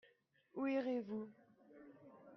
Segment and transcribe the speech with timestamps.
[0.55, 1.29] Où irez-vous?